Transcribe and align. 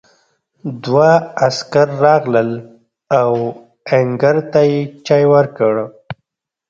دوه 0.83 1.09
عسکر 1.45 1.87
راغلل 2.03 2.51
او 3.21 3.31
آهنګر 3.91 4.37
ته 4.51 4.59
یې 4.69 4.79
چای 5.05 5.23
ورکړ. 5.33 5.73